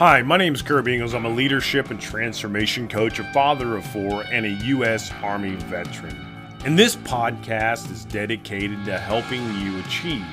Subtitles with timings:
[0.00, 1.12] Hi, my name is Kirby Ingles.
[1.12, 5.12] I'm a leadership and transformation coach, a father of four, and a U.S.
[5.22, 6.16] Army veteran.
[6.64, 10.24] And this podcast is dedicated to helping you achieve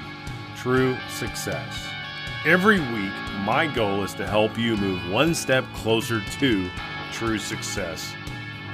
[0.55, 1.85] true success.
[2.45, 3.11] Every week,
[3.43, 6.69] my goal is to help you move one step closer to
[7.11, 8.13] true success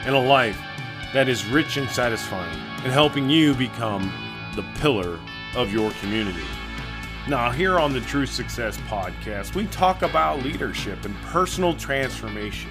[0.05, 0.61] in a life
[1.11, 4.13] that is rich and satisfying, and helping you become
[4.55, 5.19] the pillar
[5.55, 6.45] of your community.
[7.25, 12.69] Now, here on the True Success Podcast, we talk about leadership and personal transformation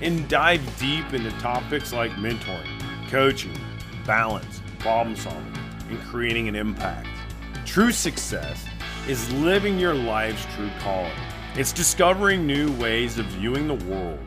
[0.00, 2.66] and dive deep into topics like mentoring,
[3.10, 3.54] coaching,
[4.06, 5.52] balance, problem solving,
[5.90, 7.08] and creating an impact.
[7.66, 8.64] True success
[9.06, 11.12] is living your life's true calling.
[11.54, 14.18] It's discovering new ways of viewing the world,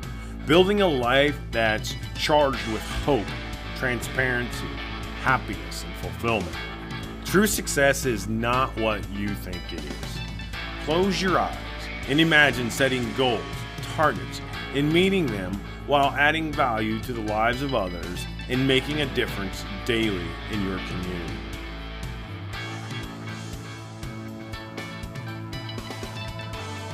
[0.46, 3.26] building a life that's charged with hope,
[3.78, 4.68] transparency,
[5.24, 6.56] happiness, and fulfillment.
[7.34, 10.20] True success is not what you think it is.
[10.86, 11.58] Close your eyes
[12.08, 13.42] and imagine setting goals,
[13.96, 14.40] targets,
[14.76, 19.66] and meeting them while adding value to the lives of others and making a difference
[19.84, 21.34] daily in your community.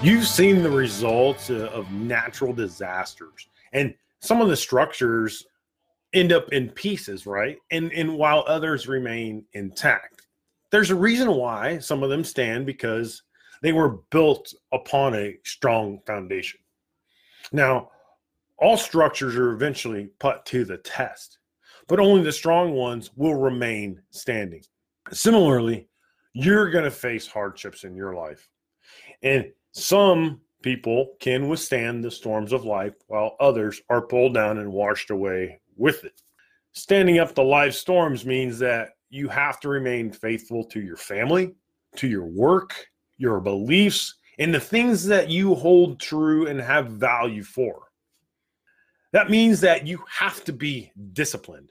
[0.01, 5.47] You've seen the results of natural disasters, and some of the structures
[6.13, 7.57] end up in pieces, right?
[7.71, 10.18] And and while others remain intact.
[10.71, 13.23] There's a reason why some of them stand because
[13.61, 16.59] they were built upon a strong foundation.
[17.51, 17.89] Now,
[18.57, 21.39] all structures are eventually put to the test,
[21.87, 24.63] but only the strong ones will remain standing.
[25.11, 25.87] Similarly,
[26.33, 28.47] you're going to face hardships in your life.
[29.23, 34.71] And some people can withstand the storms of life while others are pulled down and
[34.71, 36.21] washed away with it.
[36.73, 41.55] Standing up to life storms means that you have to remain faithful to your family,
[41.95, 47.43] to your work, your beliefs, and the things that you hold true and have value
[47.43, 47.89] for.
[49.11, 51.69] That means that you have to be disciplined.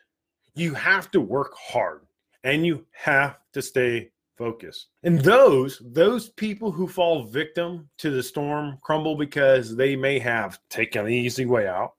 [0.54, 2.02] You have to work hard
[2.44, 4.88] and you have to stay focused.
[5.02, 10.58] And those those people who fall victim to the storm crumble because they may have
[10.68, 11.94] taken the easy way out.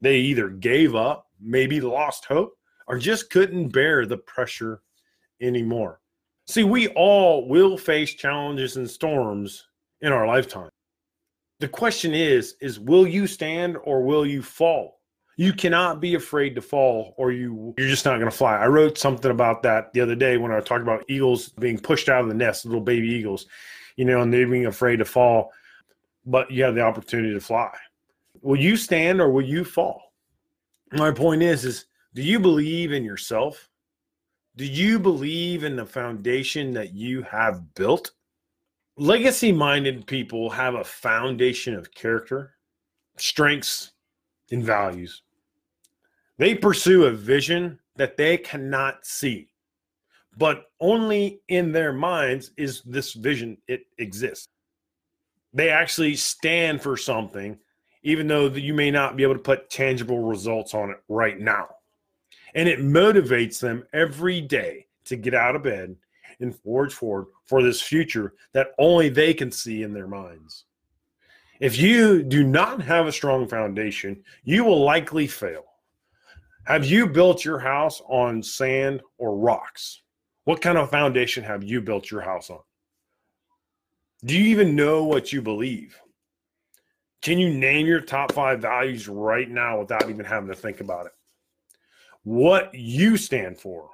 [0.00, 2.56] They either gave up, maybe lost hope,
[2.92, 4.82] or just couldn't bear the pressure
[5.40, 5.98] anymore.
[6.46, 9.66] See, we all will face challenges and storms
[10.02, 10.68] in our lifetime.
[11.58, 15.00] The question is is will you stand or will you fall?
[15.36, 18.58] You cannot be afraid to fall or you you're just not going to fly.
[18.58, 22.10] I wrote something about that the other day when I talked about eagles being pushed
[22.10, 23.46] out of the nest, little baby eagles,
[23.96, 25.50] you know, and they being afraid to fall,
[26.26, 27.74] but you have the opportunity to fly.
[28.42, 30.12] Will you stand or will you fall?
[30.92, 33.70] My point is is do you believe in yourself?
[34.56, 38.10] Do you believe in the foundation that you have built?
[38.98, 42.52] Legacy minded people have a foundation of character,
[43.16, 43.92] strengths,
[44.50, 45.22] and values.
[46.36, 49.48] They pursue a vision that they cannot see,
[50.36, 54.48] but only in their minds is this vision, it exists.
[55.54, 57.58] They actually stand for something,
[58.02, 61.68] even though you may not be able to put tangible results on it right now
[62.54, 65.96] and it motivates them every day to get out of bed
[66.40, 70.64] and forge forward for this future that only they can see in their minds.
[71.60, 75.64] If you do not have a strong foundation, you will likely fail.
[76.64, 80.02] Have you built your house on sand or rocks?
[80.44, 82.60] What kind of foundation have you built your house on?
[84.24, 85.98] Do you even know what you believe?
[87.20, 91.06] Can you name your top five values right now without even having to think about
[91.06, 91.12] it?
[92.24, 93.90] What you stand for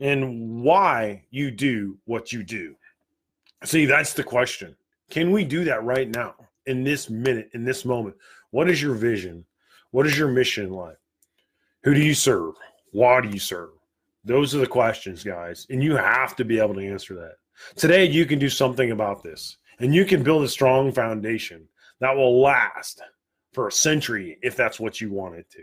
[0.00, 2.74] and why you do what you do.
[3.64, 4.74] See, that's the question.
[5.10, 6.34] Can we do that right now
[6.66, 8.16] in this minute, in this moment?
[8.50, 9.44] What is your vision?
[9.90, 10.96] What is your mission in life?
[11.84, 12.54] Who do you serve?
[12.92, 13.70] Why do you serve?
[14.24, 15.66] Those are the questions, guys.
[15.70, 17.34] And you have to be able to answer that.
[17.76, 21.68] Today, you can do something about this and you can build a strong foundation
[22.00, 23.02] that will last
[23.52, 25.62] for a century if that's what you want it to.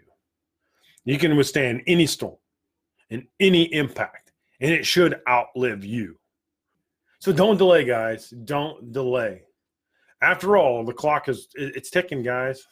[1.05, 2.37] You can withstand any storm
[3.09, 6.19] and any impact, and it should outlive you.
[7.19, 8.29] So don't delay, guys.
[8.29, 9.43] Don't delay.
[10.21, 12.63] After all, the clock is it's ticking, guys.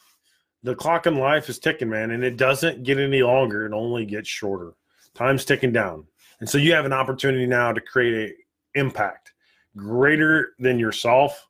[0.62, 3.66] The clock in life is ticking, man, and it doesn't get any longer.
[3.66, 4.72] It only gets shorter.
[5.14, 6.06] Time's ticking down.
[6.40, 9.32] And so you have an opportunity now to create a impact
[9.76, 11.48] greater than yourself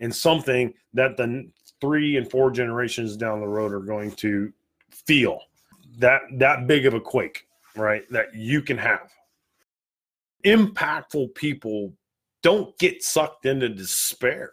[0.00, 4.52] and something that the three and four generations down the road are going to
[4.90, 5.40] feel
[5.98, 7.46] that that big of a quake,
[7.76, 8.02] right?
[8.10, 9.10] That you can have.
[10.44, 11.92] Impactful people
[12.42, 14.52] don't get sucked into despair.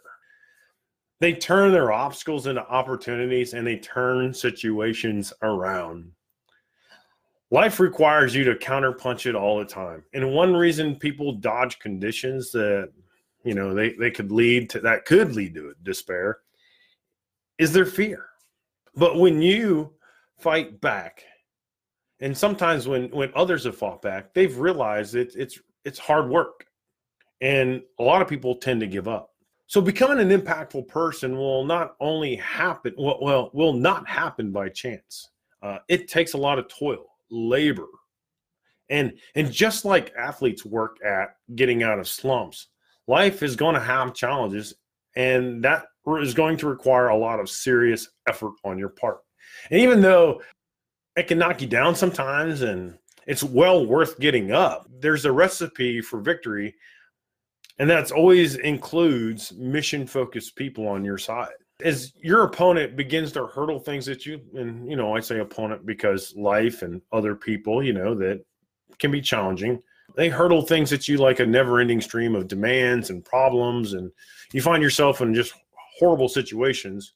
[1.20, 6.10] They turn their obstacles into opportunities and they turn situations around.
[7.50, 10.04] Life requires you to counterpunch it all the time.
[10.12, 12.92] And one reason people dodge conditions that
[13.44, 16.38] you know they, they could lead to that could lead to despair
[17.58, 18.26] is their fear.
[18.96, 19.92] But when you
[20.38, 21.22] fight back,
[22.20, 26.66] and sometimes when when others have fought back, they've realized it, it's it's hard work,
[27.40, 29.30] and a lot of people tend to give up.
[29.66, 34.68] So becoming an impactful person will not only happen well, well will not happen by
[34.68, 35.30] chance.
[35.62, 37.88] Uh, it takes a lot of toil, labor,
[38.88, 42.68] and and just like athletes work at getting out of slumps,
[43.06, 44.74] life is going to have challenges,
[45.16, 45.84] and that
[46.20, 49.18] is going to require a lot of serious effort on your part.
[49.70, 50.40] And even though
[51.16, 56.00] it can knock you down sometimes and it's well worth getting up, there's a recipe
[56.00, 56.74] for victory.
[57.78, 61.52] And that's always includes mission focused people on your side.
[61.82, 65.84] As your opponent begins to hurdle things at you, and you know, I say opponent
[65.84, 68.42] because life and other people, you know, that
[68.98, 69.82] can be challenging.
[70.14, 73.92] They hurdle things at you like a never ending stream of demands and problems.
[73.92, 74.10] And
[74.52, 75.52] you find yourself in just
[75.98, 77.12] horrible situations.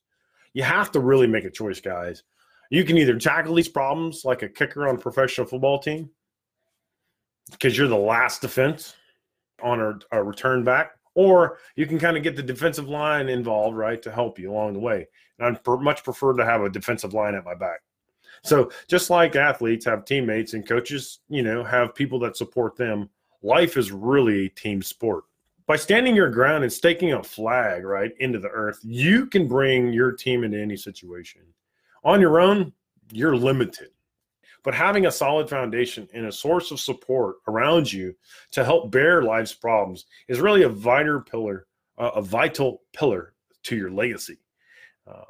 [0.52, 2.22] You have to really make a choice, guys.
[2.70, 6.08] You can either tackle these problems like a kicker on a professional football team
[7.50, 8.94] because you're the last defense
[9.60, 13.76] on a, a return back, or you can kind of get the defensive line involved,
[13.76, 15.06] right, to help you along the way.
[15.38, 17.80] And I'd much prefer to have a defensive line at my back.
[18.42, 23.10] So just like athletes have teammates and coaches, you know, have people that support them,
[23.42, 25.24] life is really a team sport.
[25.66, 29.92] By standing your ground and staking a flag right into the earth, you can bring
[29.92, 31.42] your team into any situation.
[32.04, 32.72] On your own,
[33.12, 33.88] you're limited.
[34.62, 38.14] But having a solid foundation and a source of support around you
[38.52, 41.66] to help bear life's problems is really a vital pillar,
[41.98, 44.38] uh, a vital pillar to your legacy.
[45.06, 45.24] Uh,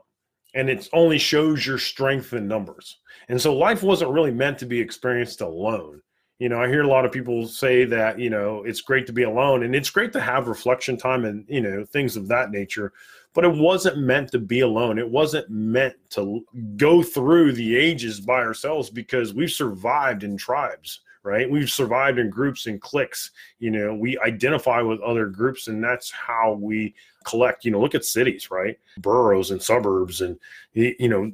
[0.54, 2.98] and it only shows your strength in numbers.
[3.28, 6.02] And so life wasn't really meant to be experienced alone.
[6.40, 9.12] You know, I hear a lot of people say that, you know, it's great to
[9.12, 12.50] be alone and it's great to have reflection time and, you know, things of that
[12.50, 12.92] nature
[13.34, 14.98] but it wasn't meant to be alone.
[14.98, 16.44] It wasn't meant to
[16.76, 21.48] go through the ages by ourselves because we've survived in tribes, right?
[21.48, 23.30] We've survived in groups and cliques.
[23.58, 26.94] You know, we identify with other groups, and that's how we
[27.24, 27.64] collect.
[27.64, 28.78] You know, look at cities, right?
[28.98, 30.38] Boroughs and suburbs, and
[30.72, 31.30] you know,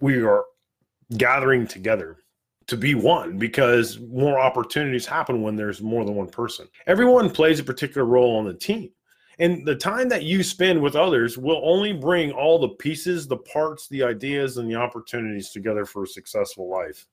[0.00, 0.44] we are
[1.16, 2.16] gathering together
[2.66, 6.66] to be one because more opportunities happen when there's more than one person.
[6.88, 8.90] Everyone plays a particular role on the team.
[9.38, 13.36] And the time that you spend with others will only bring all the pieces, the
[13.36, 17.06] parts, the ideas, and the opportunities together for a successful life.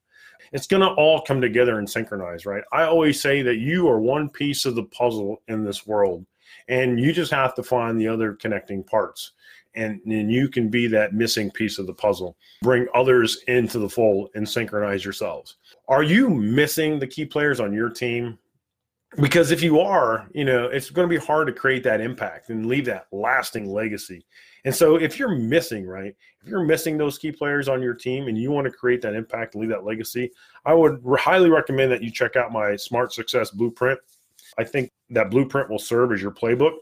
[0.51, 2.63] It's going to all come together and synchronize, right?
[2.71, 6.25] I always say that you are one piece of the puzzle in this world,
[6.67, 9.31] and you just have to find the other connecting parts.
[9.75, 12.37] And then you can be that missing piece of the puzzle.
[12.61, 15.57] Bring others into the fold and synchronize yourselves.
[15.87, 18.37] Are you missing the key players on your team?
[19.21, 22.49] Because if you are, you know, it's going to be hard to create that impact
[22.49, 24.25] and leave that lasting legacy.
[24.65, 28.27] And so if you're missing, right, if you're missing those key players on your team
[28.27, 30.31] and you want to create that impact and leave that legacy,
[30.65, 33.99] I would highly recommend that you check out my Smart Success Blueprint.
[34.57, 36.77] I think that blueprint will serve as your playbook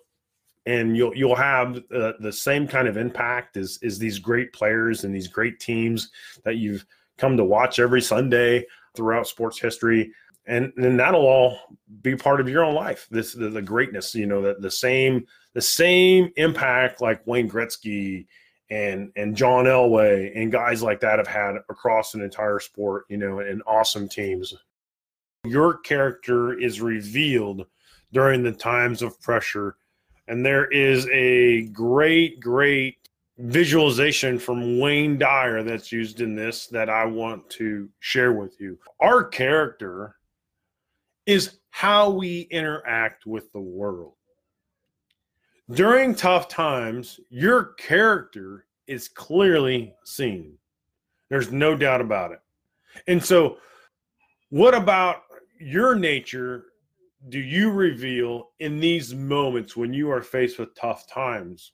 [0.66, 5.04] and you'll you'll have uh, the same kind of impact as is these great players
[5.04, 6.12] and these great teams
[6.44, 6.86] that you've
[7.18, 8.66] come to watch every Sunday
[8.96, 10.12] throughout sports history
[10.48, 11.58] and then that'll all
[12.02, 13.08] be part of your own life.
[13.12, 18.26] This the, the greatness, you know, the, the same the same impact like Wayne Gretzky
[18.70, 23.18] and and John Elway and guys like that have had across an entire sport, you
[23.18, 24.54] know, and awesome teams.
[25.46, 27.66] Your character is revealed
[28.14, 29.76] during the times of pressure,
[30.28, 32.98] and there is a great, great
[33.38, 38.78] visualization from Wayne Dyer that's used in this that I want to share with you.
[39.00, 40.16] Our character
[41.26, 44.14] is how we interact with the world.
[45.72, 50.58] During tough times, your character is clearly seen.
[51.30, 52.40] There's no doubt about it.
[53.08, 53.58] And so,
[54.50, 55.22] what about
[55.60, 56.66] your nature
[57.30, 61.72] do you reveal in these moments when you are faced with tough times?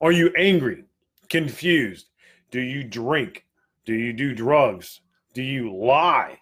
[0.00, 0.84] Are you angry,
[1.28, 2.10] confused?
[2.50, 3.46] Do you drink?
[3.84, 5.00] Do you do drugs?
[5.34, 6.38] Do you lie?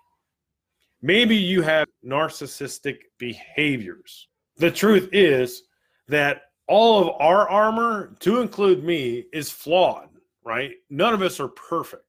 [1.02, 4.28] Maybe you have narcissistic behaviors.
[4.56, 5.62] The truth is
[6.08, 10.08] that all of our armor, to include me, is flawed,
[10.44, 10.72] right?
[10.90, 12.04] None of us are perfect.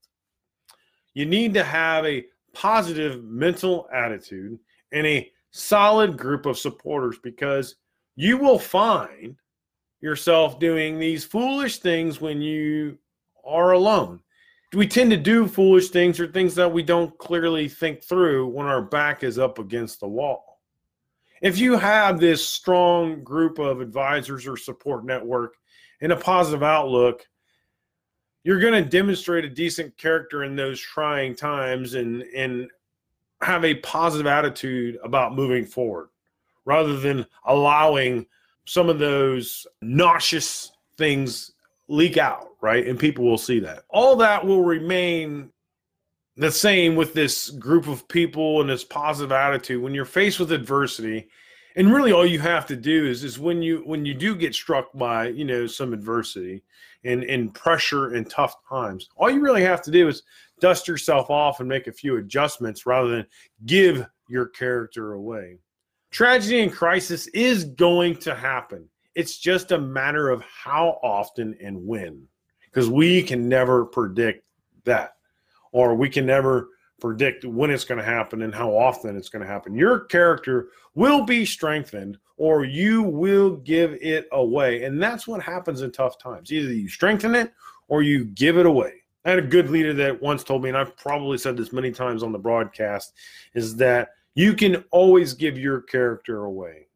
[1.14, 4.60] You need to have a positive mental attitude
[4.92, 7.76] and a solid group of supporters because
[8.16, 9.36] you will find
[10.02, 12.98] yourself doing these foolish things when you
[13.46, 14.20] are alone.
[14.74, 18.68] We tend to do foolish things or things that we don't clearly think through when
[18.68, 20.60] our back is up against the wall.
[21.42, 25.56] If you have this strong group of advisors or support network
[26.00, 27.28] and a positive outlook,
[28.44, 32.70] you're going to demonstrate a decent character in those trying times and and
[33.42, 36.10] have a positive attitude about moving forward
[36.66, 38.26] rather than allowing
[38.66, 41.54] some of those nauseous things
[41.92, 42.88] leak out, right?
[42.88, 43.84] And people will see that.
[43.90, 45.52] All that will remain
[46.38, 50.52] the same with this group of people and this positive attitude when you're faced with
[50.52, 51.28] adversity
[51.76, 54.56] and really all you have to do is is when you when you do get
[54.56, 56.64] struck by you know some adversity
[57.04, 60.24] and and pressure and tough times all you really have to do is
[60.62, 63.28] dust yourself off and make a few adjustments rather than
[63.66, 65.60] give your character away
[66.12, 68.88] Tragedy and crisis is going to happen.
[69.16, 72.28] It's just a matter of how often and when,
[72.66, 74.46] because we can never predict
[74.86, 75.16] that,
[75.72, 79.42] or we can never predict when it's going to happen and how often it's going
[79.42, 79.76] to happen.
[79.76, 84.84] Your character will be strengthened, or you will give it away.
[84.84, 86.52] And that's what happens in tough times.
[86.52, 87.52] Either you strengthen it
[87.88, 88.94] or you give it away.
[89.26, 91.92] I had a good leader that once told me, and I've probably said this many
[91.92, 93.14] times on the broadcast,
[93.54, 96.88] is that you can always give your character away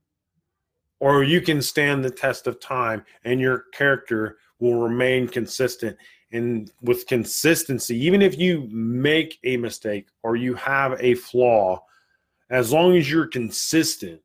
[1.06, 5.96] or you can stand the test of time and your character will remain consistent
[6.32, 7.96] and with consistency.
[7.96, 11.80] Even if you make a mistake or you have a flaw
[12.50, 14.20] as long as you're consistent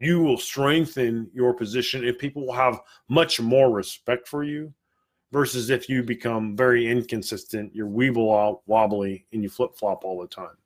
[0.00, 2.80] you will strengthen your position and people will have
[3.10, 4.72] much more respect for you
[5.30, 10.56] versus if you become very inconsistent you're weeble wobbly and you flip-flop all the time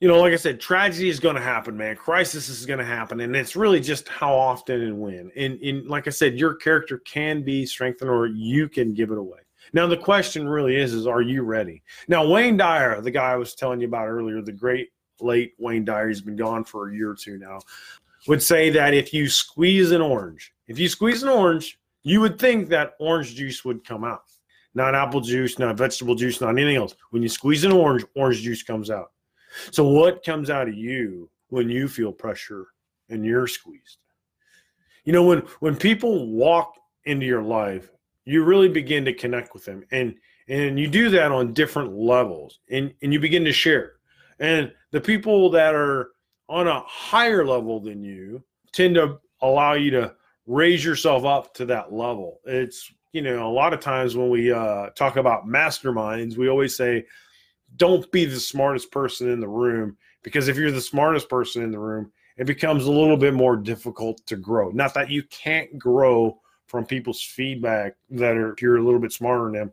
[0.00, 1.94] you know, like I said, tragedy is going to happen, man.
[1.94, 5.30] Crisis is going to happen, and it's really just how often and when.
[5.36, 9.18] And, and like I said, your character can be strengthened, or you can give it
[9.18, 9.40] away.
[9.74, 11.82] Now the question really is: is are you ready?
[12.08, 14.88] Now Wayne Dyer, the guy I was telling you about earlier, the great
[15.20, 17.60] late Wayne Dyer, he's been gone for a year or two now,
[18.26, 22.38] would say that if you squeeze an orange, if you squeeze an orange, you would
[22.38, 24.22] think that orange juice would come out,
[24.74, 26.94] not apple juice, not vegetable juice, not anything else.
[27.10, 29.12] When you squeeze an orange, orange juice comes out.
[29.70, 32.66] So, what comes out of you when you feel pressure
[33.08, 33.98] and you're squeezed?
[35.04, 37.90] You know, when when people walk into your life,
[38.24, 40.14] you really begin to connect with them, and
[40.48, 43.94] and you do that on different levels, and and you begin to share.
[44.38, 46.10] And the people that are
[46.48, 48.42] on a higher level than you
[48.72, 50.14] tend to allow you to
[50.46, 52.40] raise yourself up to that level.
[52.44, 56.76] It's you know a lot of times when we uh, talk about masterminds, we always
[56.76, 57.06] say
[57.76, 61.70] don't be the smartest person in the room because if you're the smartest person in
[61.70, 64.70] the room, it becomes a little bit more difficult to grow.
[64.70, 69.44] Not that you can't grow from people's feedback that are you're a little bit smarter
[69.44, 69.72] than them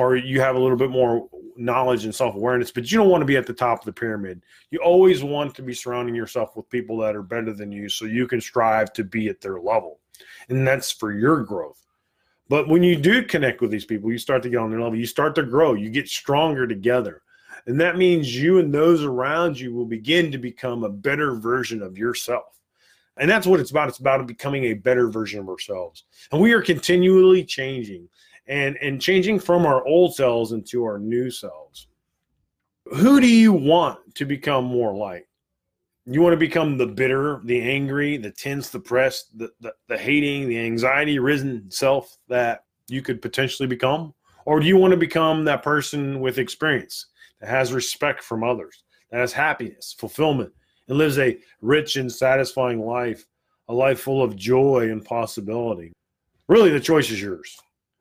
[0.00, 3.26] or you have a little bit more knowledge and self-awareness but you don't want to
[3.26, 4.42] be at the top of the pyramid.
[4.70, 8.06] You always want to be surrounding yourself with people that are better than you so
[8.06, 10.00] you can strive to be at their level
[10.48, 11.86] and that's for your growth.
[12.48, 14.98] But when you do connect with these people you start to get on their level
[14.98, 17.22] you start to grow you get stronger together
[17.66, 21.82] and that means you and those around you will begin to become a better version
[21.82, 22.60] of yourself.
[23.18, 23.88] And that's what it's about.
[23.88, 26.04] It's about becoming a better version of ourselves.
[26.32, 28.08] And we are continually changing
[28.46, 31.86] and, and changing from our old selves into our new selves.
[32.96, 35.28] Who do you want to become more like?
[36.06, 39.96] You want to become the bitter, the angry, the tense, the pressed, the, the, the
[39.96, 44.12] hating, the anxiety risen self that you could potentially become?
[44.44, 47.06] Or do you want to become that person with experience?
[47.42, 50.52] That has respect from others, that has happiness, fulfillment,
[50.88, 53.26] and lives a rich and satisfying life,
[53.68, 55.92] a life full of joy and possibility.
[56.48, 57.58] Really, the choice is yours.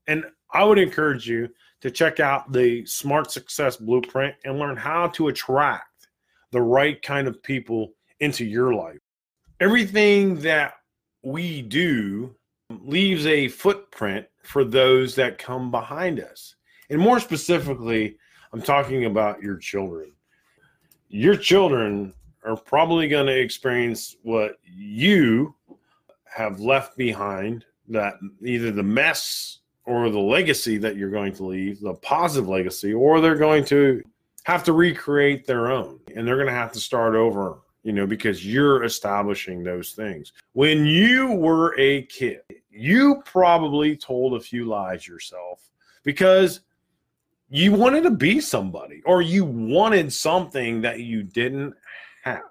[0.07, 1.49] And I would encourage you
[1.81, 6.07] to check out the Smart Success Blueprint and learn how to attract
[6.51, 8.99] the right kind of people into your life.
[9.59, 10.73] Everything that
[11.23, 12.35] we do
[12.69, 16.55] leaves a footprint for those that come behind us.
[16.89, 18.17] And more specifically,
[18.53, 20.11] I'm talking about your children.
[21.09, 25.55] Your children are probably going to experience what you
[26.25, 31.79] have left behind that either the mess or the legacy that you're going to leave,
[31.81, 34.01] the positive legacy, or they're going to
[34.43, 38.07] have to recreate their own and they're going to have to start over, you know,
[38.07, 40.33] because you're establishing those things.
[40.53, 45.69] When you were a kid, you probably told a few lies yourself
[46.03, 46.61] because
[47.53, 51.73] you wanted to be somebody or you wanted something that you didn't
[52.23, 52.43] have.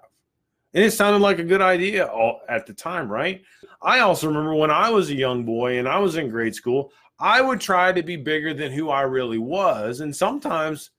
[0.75, 2.07] And it sounded like a good idea
[2.47, 3.41] at the time, right?
[3.81, 6.93] I also remember when I was a young boy and I was in grade school,
[7.19, 10.01] I would try to be bigger than who I really was.
[10.01, 10.91] And sometimes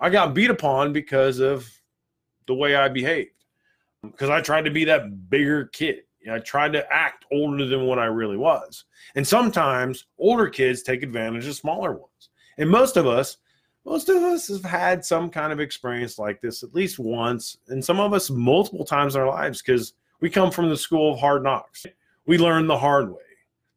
[0.00, 1.70] I got beat upon because of
[2.48, 3.30] the way I behaved.
[4.02, 6.00] Because I tried to be that bigger kid.
[6.30, 8.84] I tried to act older than what I really was.
[9.14, 12.30] And sometimes older kids take advantage of smaller ones.
[12.58, 13.38] And most of us,
[13.84, 17.84] most of us have had some kind of experience like this at least once, and
[17.84, 21.20] some of us multiple times in our lives because we come from the school of
[21.20, 21.86] hard knocks.
[22.26, 23.20] We learn the hard way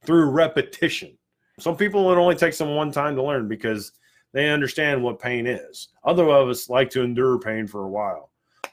[0.03, 1.17] through repetition.
[1.59, 3.91] Some people it only takes them one time to learn because
[4.31, 5.89] they understand what pain is.
[6.03, 8.28] Other of us like to endure pain for a while.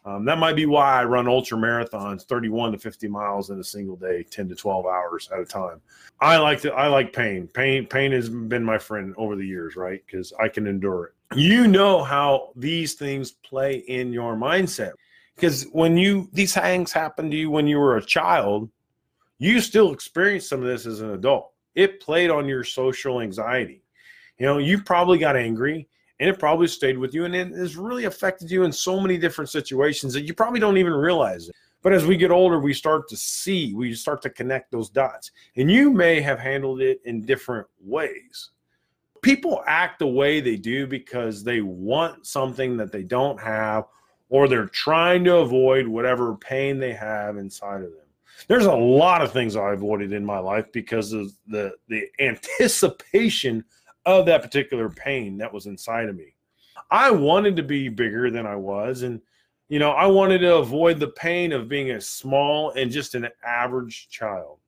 [0.07, 3.65] Um, that might be why I run ultra marathons, 31 to 50 miles in a
[3.65, 5.81] single day, 10 to 12 hours at a time.
[6.21, 7.49] I like to, I like pain.
[7.49, 10.01] Pain, pain has been my friend over the years, right?
[10.07, 11.37] Because I can endure it.
[11.37, 14.93] You know how these things play in your mindset.
[15.35, 18.71] Because when you these things happen to you when you were a child,
[19.39, 21.53] you still experience some of this as an adult.
[21.75, 23.83] It played on your social anxiety.
[24.39, 27.77] You know, you probably got angry and it probably stayed with you and it has
[27.77, 31.55] really affected you in so many different situations that you probably don't even realize it.
[31.83, 35.31] But as we get older, we start to see, we start to connect those dots.
[35.57, 38.51] And you may have handled it in different ways.
[39.23, 43.85] People act the way they do because they want something that they don't have,
[44.29, 48.07] or they're trying to avoid whatever pain they have inside of them.
[48.49, 53.65] There's a lot of things I avoided in my life because of the the anticipation
[54.07, 56.35] of that particular pain that was inside of me.
[56.91, 59.03] I wanted to be bigger than I was.
[59.03, 59.21] And,
[59.69, 63.29] you know, I wanted to avoid the pain of being a small and just an
[63.45, 64.59] average child.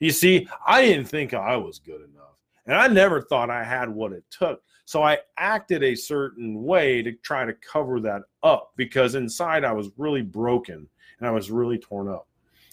[0.00, 2.36] You see, I didn't think I was good enough.
[2.66, 4.62] And I never thought I had what it took.
[4.84, 9.72] So I acted a certain way to try to cover that up because inside I
[9.72, 12.26] was really broken and I was really torn up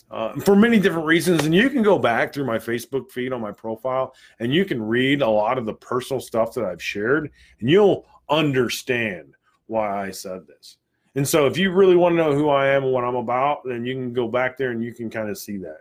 [0.09, 1.45] uh, for many different reasons.
[1.45, 4.81] And you can go back through my Facebook feed on my profile and you can
[4.81, 9.35] read a lot of the personal stuff that I've shared, and you'll understand
[9.67, 10.77] why I said this.
[11.15, 13.62] And so, if you really want to know who I am and what I'm about,
[13.65, 15.79] then you can go back there and you can kind of see that.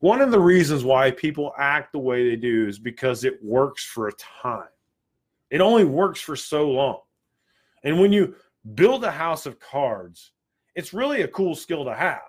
[0.00, 3.84] One of the reasons why people act the way they do is because it works
[3.84, 4.68] for a time.
[5.50, 7.00] It only works for so long.
[7.82, 8.36] And when you
[8.74, 10.30] build a house of cards,
[10.76, 12.20] it's really a cool skill to have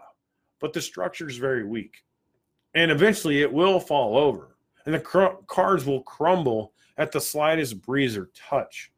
[0.59, 2.03] but the structure is very weak.
[2.75, 7.81] And eventually it will fall over, and the cr- cards will crumble at the slightest
[7.81, 8.91] breeze or touch.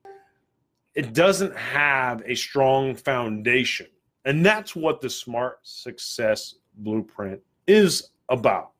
[0.94, 3.88] It doesn't have a strong foundation.
[4.26, 8.72] And that's what the smart success blueprint is about.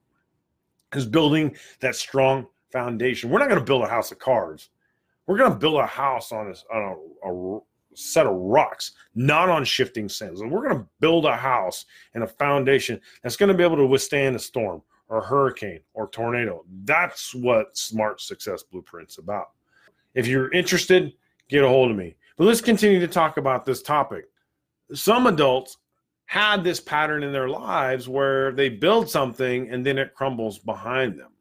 [0.94, 3.30] Is building that strong foundation.
[3.30, 4.70] We're not going to build a house of cards.
[5.26, 7.60] We're going to build a house on a, on a, a
[7.94, 10.42] set of rocks, not on shifting sands.
[10.42, 13.86] We're going to build a house and a foundation that's going to be able to
[13.86, 16.64] withstand a storm or hurricane or tornado.
[16.86, 19.50] That's what Smart Success Blueprint's about.
[20.14, 21.14] If you're interested,
[21.50, 22.16] get a hold of me.
[22.38, 24.26] But let's continue to talk about this topic.
[24.94, 25.78] Some adults
[26.26, 31.20] had this pattern in their lives where they build something and then it crumbles behind
[31.20, 31.32] them.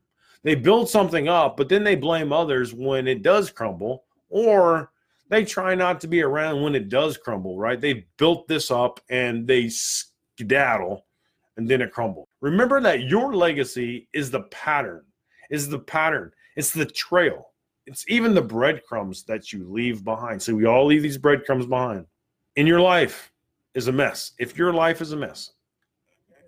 [0.42, 4.90] They build something up, but then they blame others when it does crumble, or
[5.30, 7.80] they try not to be around when it does crumble, right?
[7.80, 11.06] They built this up and they skedaddle
[11.56, 12.26] and then it crumbles.
[12.40, 15.04] Remember that your legacy is the pattern,
[15.48, 17.50] is the pattern, it's the trail,
[17.86, 20.42] it's even the breadcrumbs that you leave behind.
[20.42, 22.06] So we all leave these breadcrumbs behind.
[22.56, 23.32] In your life
[23.74, 24.32] is a mess.
[24.38, 25.52] If your life is a mess,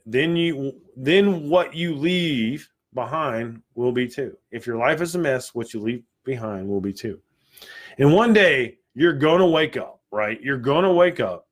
[0.05, 4.37] then you then what you leave behind will be too.
[4.51, 7.21] If your life is a mess, what you leave behind will be too.
[7.99, 10.41] And one day you're going to wake up, right?
[10.41, 11.47] You're going to wake up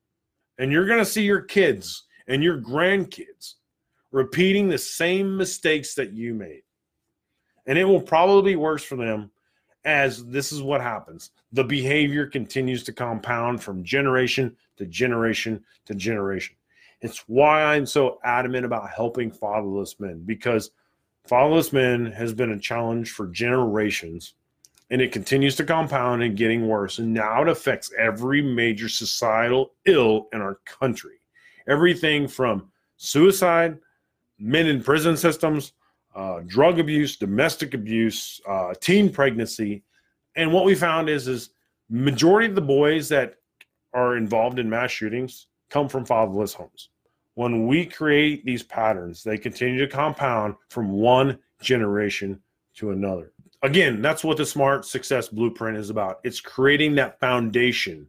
[0.57, 3.55] and you're going to see your kids and your grandkids
[4.11, 6.63] repeating the same mistakes that you made.
[7.65, 9.31] And it will probably be worse for them
[9.85, 11.31] as this is what happens.
[11.51, 16.55] The behavior continues to compound from generation to generation to generation.
[17.01, 20.71] It's why I'm so adamant about helping fatherless men because
[21.25, 24.35] fatherless men has been a challenge for generations
[24.91, 26.99] and it continues to compound and getting worse.
[26.99, 31.21] And now it affects every major societal ill in our country.
[31.67, 33.77] Everything from suicide,
[34.37, 35.71] men in prison systems,
[36.13, 39.81] uh, drug abuse, domestic abuse, uh, teen pregnancy.
[40.35, 41.51] And what we found is, is
[41.89, 43.35] majority of the boys that
[43.93, 46.89] are involved in mass shootings come from fatherless homes.
[47.35, 52.41] When we create these patterns, they continue to compound from one generation
[52.75, 53.31] to another
[53.63, 56.19] again, that's what the smart success blueprint is about.
[56.23, 58.07] It's creating that foundation,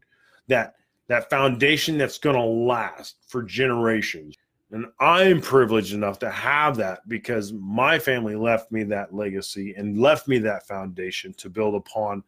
[0.49, 0.75] that
[1.09, 4.37] that foundation that's going to last for generations.
[4.71, 10.01] And I'm privileged enough to have that because my family left me that legacy and
[10.01, 12.25] left me that foundation to build upon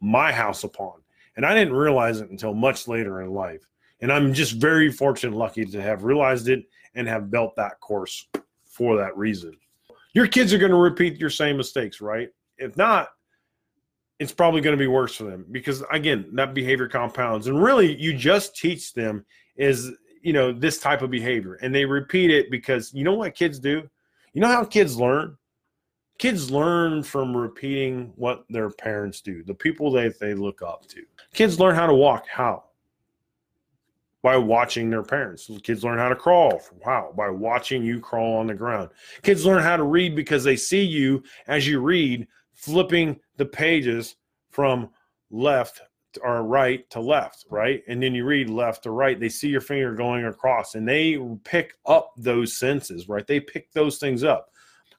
[0.00, 1.00] my house upon.
[1.36, 3.66] And I didn't realize it until much later in life.
[4.00, 6.64] And I'm just very fortunate, lucky to have realized it
[6.94, 8.28] and have built that course
[8.64, 9.56] for that reason.
[10.12, 12.28] Your kids are going to repeat your same mistakes, right?
[12.58, 13.08] If not,
[14.18, 17.46] it's probably going to be worse for them because again, that behavior compounds.
[17.46, 19.24] And really, you just teach them
[19.56, 19.90] is
[20.22, 23.58] you know this type of behavior, and they repeat it because you know what kids
[23.58, 23.88] do.
[24.32, 25.36] You know how kids learn.
[26.18, 31.02] Kids learn from repeating what their parents do, the people that they look up to.
[31.32, 32.26] Kids learn how to walk.
[32.28, 32.64] How?
[34.22, 35.50] by watching their parents.
[35.62, 36.60] Kids learn how to crawl.
[36.84, 37.12] How?
[37.16, 38.90] By watching you crawl on the ground.
[39.22, 42.26] Kids learn how to read because they see you as you read,
[42.58, 44.16] flipping the pages
[44.50, 44.90] from
[45.30, 45.80] left
[46.22, 47.84] or right to left, right?
[47.86, 49.18] And then you read left to right.
[49.18, 53.26] They see your finger going across and they pick up those senses, right?
[53.26, 54.50] They pick those things up.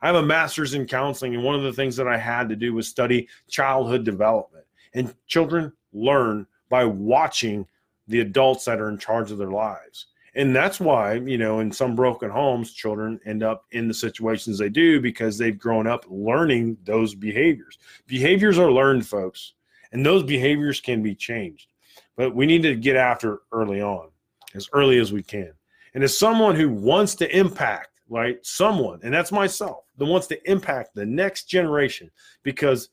[0.02, 2.56] I have a master's in counseling, and one of the things that I had to
[2.56, 4.64] do was study childhood development.
[4.94, 7.68] And children learn by watching
[8.08, 10.06] the adults that are in charge of their lives.
[10.36, 14.58] And that's why, you know, in some broken homes, children end up in the situations
[14.58, 17.78] they do because they've grown up learning those behaviors.
[18.08, 19.54] Behaviors are learned, folks,
[19.92, 21.68] and those behaviors can be changed.
[22.16, 24.10] But we need to get after early on,
[24.54, 25.52] as early as we can.
[25.94, 30.50] And as someone who wants to impact, right, someone, and that's myself, that wants to
[30.50, 32.12] impact the next generation
[32.44, 32.90] because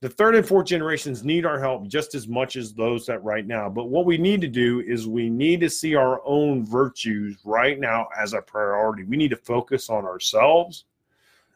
[0.00, 3.46] the third and fourth generations need our help just as much as those that right
[3.46, 3.68] now.
[3.68, 7.78] But what we need to do is we need to see our own virtues right
[7.78, 9.04] now as a priority.
[9.04, 10.86] We need to focus on ourselves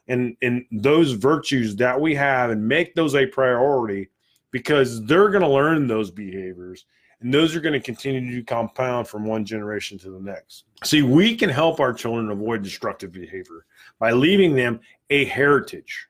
[0.08, 4.10] and, and those virtues that we have and make those a priority
[4.50, 6.84] because they're going to learn those behaviors
[7.20, 10.64] and those are going to continue to compound from one generation to the next.
[10.82, 13.64] See, we can help our children avoid destructive behavior
[13.98, 16.08] by leaving them a heritage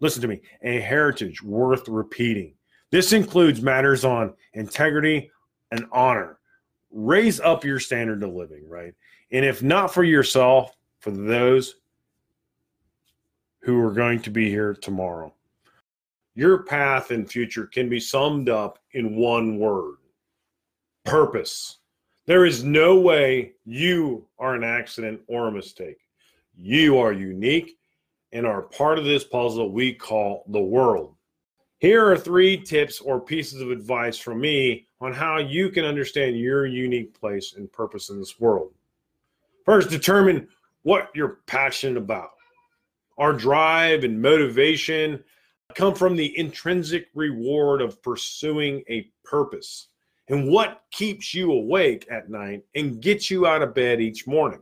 [0.00, 2.54] listen to me, a heritage worth repeating.
[2.90, 5.30] This includes matters on integrity
[5.70, 6.38] and honor.
[6.90, 8.94] Raise up your standard of living, right?
[9.30, 11.76] And if not for yourself, for those
[13.60, 15.32] who are going to be here tomorrow.
[16.34, 19.96] Your path and future can be summed up in one word
[21.04, 21.78] purpose.
[22.26, 25.98] There is no way you are an accident or a mistake.
[26.56, 27.78] You are unique
[28.32, 31.14] and are part of this puzzle we call the world.
[31.78, 36.38] Here are three tips or pieces of advice from me on how you can understand
[36.38, 38.72] your unique place and purpose in this world.
[39.64, 40.48] First, determine
[40.82, 42.30] what you're passionate about.
[43.18, 45.22] Our drive and motivation
[45.74, 49.88] come from the intrinsic reward of pursuing a purpose
[50.28, 54.60] and what keeps you awake at night and gets you out of bed each morning.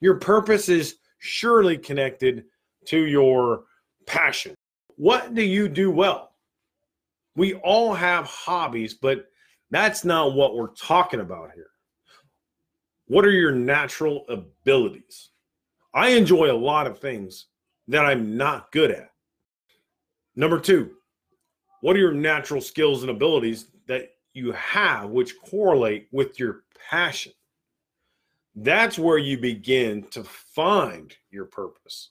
[0.00, 2.44] Your purpose is surely connected
[2.86, 3.64] to your
[4.06, 4.54] passion.
[4.96, 6.32] What do you do well?
[7.36, 9.26] We all have hobbies, but
[9.70, 11.70] that's not what we're talking about here.
[13.06, 15.30] What are your natural abilities?
[15.94, 17.46] I enjoy a lot of things
[17.88, 19.10] that I'm not good at.
[20.36, 20.92] Number two,
[21.80, 27.32] what are your natural skills and abilities that you have which correlate with your passion?
[28.54, 32.10] That's where you begin to find your purpose.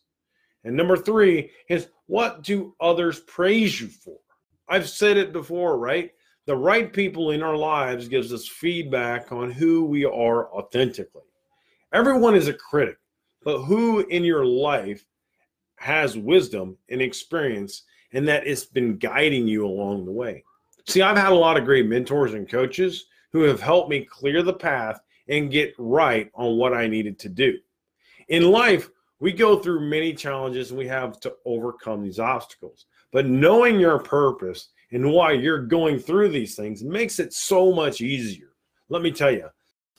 [0.64, 4.18] And number three is what do others praise you for?
[4.70, 6.12] I've said it before, right?
[6.46, 11.22] The right people in our lives gives us feedback on who we are authentically.
[11.94, 12.98] Everyone is a critic,
[13.44, 15.06] but who in your life
[15.76, 20.44] has wisdom and experience and that it's been guiding you along the way?
[20.88, 24.42] See, I've had a lot of great mentors and coaches who have helped me clear
[24.42, 27.58] the path and get right on what I needed to do.
[28.30, 28.90] In life,
[29.22, 32.88] we go through many challenges and we have to overcome these obstacles.
[33.12, 38.02] But knowing your purpose and why you're going through these things makes it so much
[38.02, 38.50] easier.
[38.90, 39.48] Let me tell you,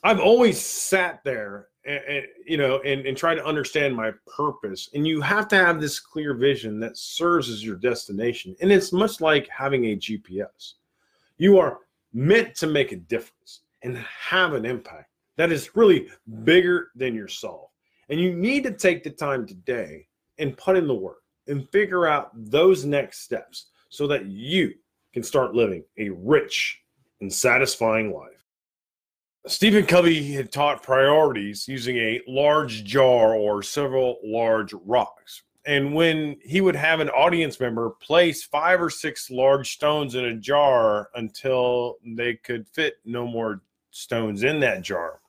[0.03, 4.89] I've always sat there and, and you know and, and try to understand my purpose.
[4.93, 8.57] And you have to have this clear vision that serves as your destination.
[8.61, 10.73] And it's much like having a GPS.
[11.37, 11.79] You are
[12.13, 16.09] meant to make a difference and have an impact that is really
[16.43, 17.69] bigger than yourself.
[18.09, 22.07] And you need to take the time today and put in the work and figure
[22.07, 24.73] out those next steps so that you
[25.13, 26.79] can start living a rich
[27.21, 28.29] and satisfying life.
[29.45, 35.43] Stephen Covey had taught priorities using a large jar or several large rocks.
[35.65, 40.25] And when he would have an audience member place five or six large stones in
[40.25, 43.61] a jar until they could fit no more
[43.91, 45.19] stones in that jar,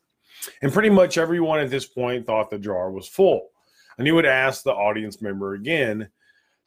[0.62, 3.48] And pretty much everyone at this point thought the jar was full.
[3.98, 6.09] And he would ask the audience member again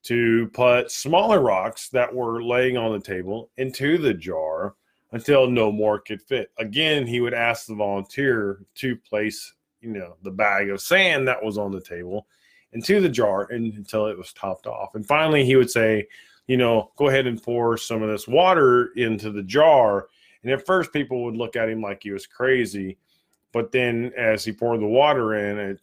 [0.04, 4.76] to put smaller rocks that were laying on the table into the jar
[5.12, 6.52] until no more could fit.
[6.58, 11.44] Again, he would ask the volunteer to place, you know, the bag of sand that
[11.44, 12.28] was on the table
[12.74, 14.96] into the jar and, until it was topped off.
[14.96, 16.08] And finally, he would say,
[16.48, 20.08] you know, go ahead and pour some of this water into the jar.
[20.44, 22.98] And at first, people would look at him like he was crazy.
[23.54, 25.82] But then, as he poured the water in, it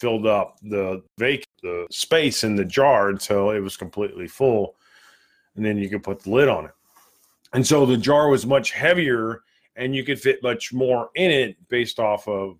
[0.00, 4.76] filled up the vacant the space in the jar until it was completely full.
[5.56, 6.72] And then you could put the lid on it.
[7.54, 9.42] And so the jar was much heavier
[9.76, 12.58] and you could fit much more in it based off of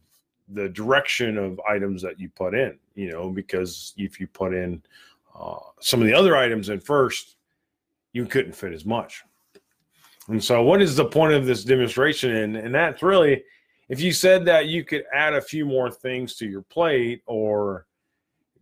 [0.49, 4.83] the direction of items that you put in, you know, because if you put in
[5.39, 7.37] uh, some of the other items in first,
[8.13, 9.23] you couldn't fit as much.
[10.29, 12.35] And so, what is the point of this demonstration?
[12.37, 13.43] And, and that's really
[13.89, 17.87] if you said that you could add a few more things to your plate or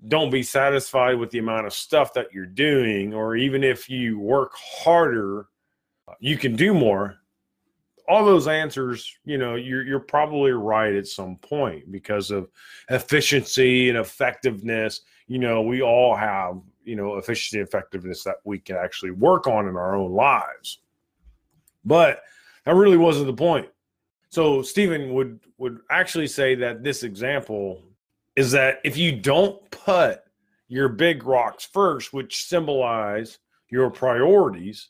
[0.08, 4.18] don't be satisfied with the amount of stuff that you're doing, or even if you
[4.18, 5.46] work harder,
[6.18, 7.18] you can do more.
[8.08, 12.50] All those answers, you know, you're you're probably right at some point because of
[12.90, 15.02] efficiency and effectiveness.
[15.28, 19.46] You know, we all have, you know, efficiency and effectiveness that we can actually work
[19.46, 20.80] on in our own lives.
[21.84, 22.22] But
[22.64, 23.68] that really wasn't the point.
[24.32, 27.82] So Stephen would would actually say that this example
[28.34, 30.22] is that if you don't put
[30.68, 34.88] your big rocks first, which symbolize your priorities,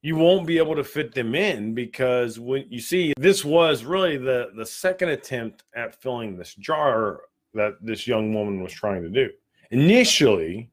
[0.00, 4.16] you won't be able to fit them in because when you see this was really
[4.16, 7.20] the the second attempt at filling this jar
[7.52, 9.28] that this young woman was trying to do.
[9.70, 10.70] Initially,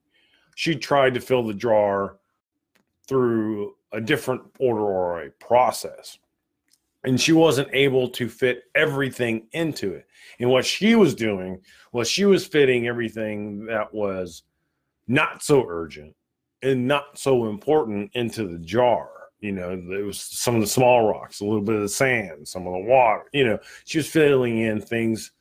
[0.56, 2.16] she tried to fill the jar
[3.10, 6.18] through a different order or a process
[7.06, 10.08] and she wasn't able to fit everything into it.
[10.40, 14.44] And what she was doing was she was fitting everything that was
[15.08, 16.16] not so urgent
[16.62, 19.10] and not so important into the jar.
[19.40, 22.48] You know, there was some of the small rocks, a little bit of the sand,
[22.48, 23.26] some of the water.
[23.32, 25.32] You know, she was filling in things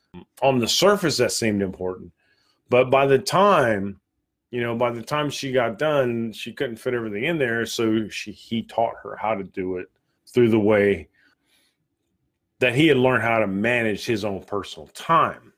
[0.43, 2.13] on the surface that seemed important.
[2.69, 4.01] But by the time,
[4.51, 7.65] you know, by the time she got done, she couldn't fit everything in there.
[7.67, 9.87] So she he taught her how to do it
[10.27, 11.09] through the way
[12.65, 15.53] that he had learned how to manage his own personal time.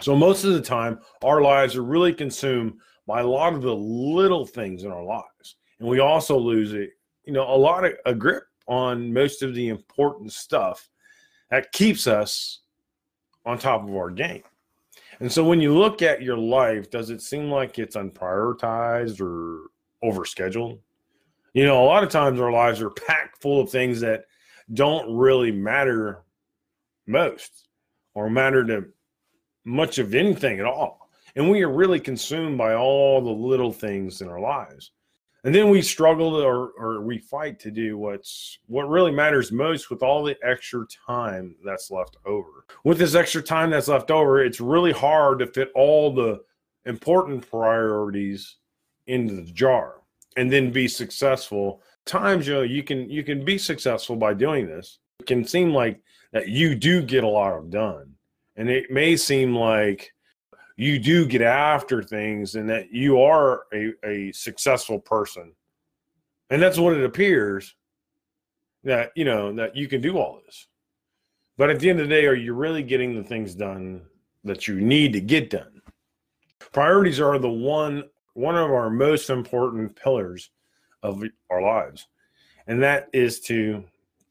[0.00, 3.76] So most of the time, our lives are really consumed by a lot of the
[3.76, 6.92] little things in our lives, and we also lose it,
[7.24, 10.88] you know, a lot of a grip on most of the important stuff
[11.50, 12.60] that keeps us
[13.44, 14.42] on top of our game.
[15.20, 19.64] And so when you look at your life, does it seem like it's unprioritized or
[20.02, 20.78] overscheduled?
[21.52, 24.24] You know, a lot of times our lives are packed full of things that
[24.72, 26.22] don't really matter
[27.06, 27.68] most
[28.14, 28.86] or matter to
[29.64, 31.10] much of anything at all.
[31.34, 34.92] And we are really consumed by all the little things in our lives.
[35.44, 39.90] And then we struggle or, or we fight to do what's what really matters most
[39.90, 42.64] with all the extra time that's left over.
[42.82, 46.40] With this extra time that's left over, it's really hard to fit all the
[46.84, 48.56] important priorities
[49.06, 50.00] into the jar
[50.36, 51.80] and then be successful.
[52.06, 54.98] Times you know you can you can be successful by doing this.
[55.20, 56.00] It can seem like
[56.36, 58.12] that you do get a lot of done.
[58.56, 60.12] And it may seem like
[60.76, 65.54] you do get after things and that you are a, a successful person.
[66.50, 67.74] And that's what it appears
[68.84, 70.66] that, you know, that you can do all this.
[71.56, 74.02] But at the end of the day, are you really getting the things done
[74.44, 75.80] that you need to get done?
[76.70, 80.50] Priorities are the one one of our most important pillars
[81.02, 82.06] of our lives.
[82.66, 83.84] And that is to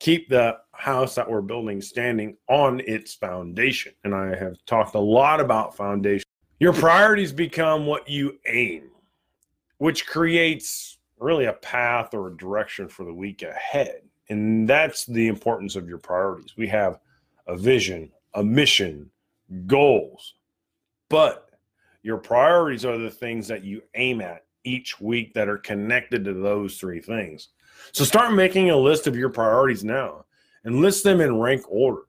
[0.05, 3.91] keep the house that we're building standing on its foundation.
[4.03, 6.27] And I have talked a lot about foundation.
[6.59, 8.83] Your priorities become what you aim,
[9.79, 14.01] which creates really a path or a direction for the week ahead.
[14.29, 16.55] And that's the importance of your priorities.
[16.55, 16.99] We have
[17.47, 19.09] a vision, a mission,
[19.65, 20.35] goals,
[21.09, 21.49] but
[22.03, 26.33] your priorities are the things that you aim at each week that are connected to
[26.35, 27.49] those three things.
[27.91, 30.25] So start making a list of your priorities now
[30.63, 32.01] and list them in rank order.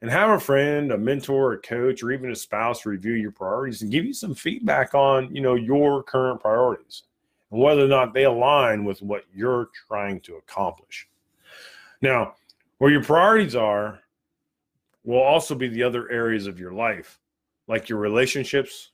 [0.00, 3.80] And have a friend, a mentor, a coach, or even a spouse review your priorities
[3.80, 7.04] and give you some feedback on, you know, your current priorities
[7.50, 11.08] and whether or not they align with what you're trying to accomplish.
[12.02, 12.34] Now,
[12.78, 14.00] where your priorities are
[15.04, 17.18] will also be the other areas of your life,
[17.66, 18.90] like your relationships,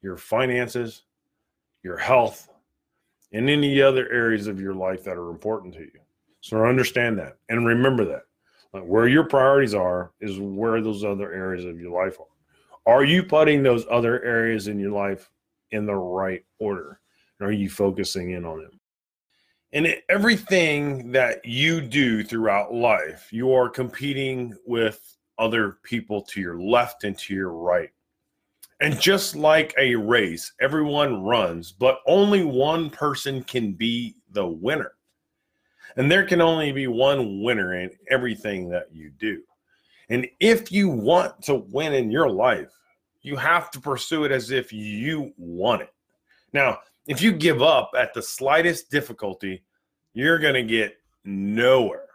[0.00, 1.02] your finances,
[1.82, 2.48] your health,
[3.32, 6.00] and any other areas of your life that are important to you.
[6.40, 8.22] So understand that and remember that.
[8.72, 12.92] Like where your priorities are is where those other areas of your life are.
[12.92, 15.30] Are you putting those other areas in your life
[15.70, 17.00] in the right order?
[17.40, 18.80] are you focusing in on them?
[19.72, 26.58] And everything that you do throughout life, you are competing with other people to your
[26.58, 27.90] left and to your right.
[28.80, 34.92] And just like a race, everyone runs, but only one person can be the winner.
[35.96, 39.42] And there can only be one winner in everything that you do.
[40.10, 42.70] And if you want to win in your life,
[43.22, 45.92] you have to pursue it as if you want it.
[46.52, 49.62] Now, if you give up at the slightest difficulty,
[50.12, 52.05] you're going to get nowhere.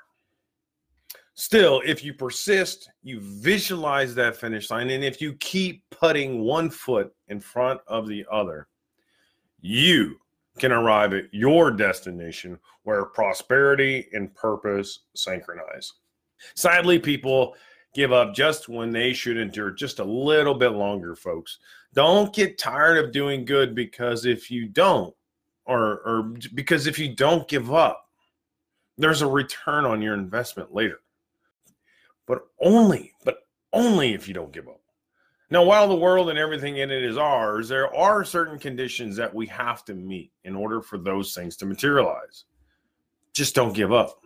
[1.41, 6.69] Still, if you persist, you visualize that finish line, and if you keep putting one
[6.69, 8.67] foot in front of the other,
[9.59, 10.17] you
[10.59, 15.93] can arrive at your destination where prosperity and purpose synchronize.
[16.53, 17.55] Sadly, people
[17.95, 21.57] give up just when they should endure just a little bit longer, folks.
[21.95, 25.11] Don't get tired of doing good because if you don't,
[25.65, 28.05] or, or because if you don't give up,
[28.99, 30.99] there's a return on your investment later.
[32.27, 34.81] But only, but only if you don't give up.
[35.49, 39.33] Now, while the world and everything in it is ours, there are certain conditions that
[39.33, 42.45] we have to meet in order for those things to materialize.
[43.33, 44.21] Just don't give up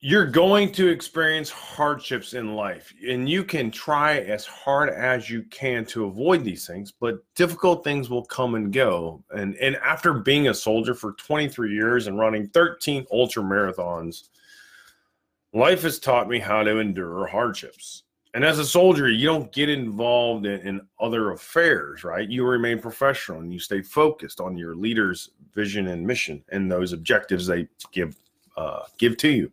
[0.00, 5.42] you're going to experience hardships in life and you can try as hard as you
[5.44, 10.14] can to avoid these things but difficult things will come and go and and after
[10.14, 14.28] being a soldier for 23 years and running 13 ultra marathons
[15.52, 19.68] life has taught me how to endure hardships and as a soldier you don't get
[19.68, 24.74] involved in, in other affairs right you remain professional and you stay focused on your
[24.74, 28.16] leader's vision and mission and those objectives they give
[28.56, 29.50] uh, give to you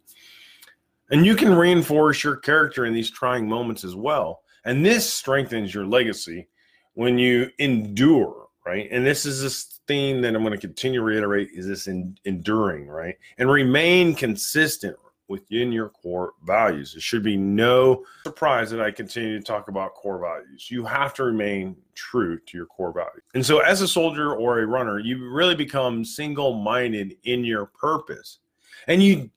[1.11, 4.41] and you can reinforce your character in these trying moments as well.
[4.65, 6.47] And this strengthens your legacy
[6.93, 8.87] when you endure, right?
[8.91, 12.17] And this is this theme that I'm going to continue to reiterate is this in,
[12.25, 13.15] enduring, right?
[13.37, 16.95] And remain consistent within your core values.
[16.95, 20.69] It should be no surprise that I continue to talk about core values.
[20.69, 23.23] You have to remain true to your core values.
[23.33, 28.39] And so as a soldier or a runner, you really become single-minded in your purpose.
[28.87, 29.29] And you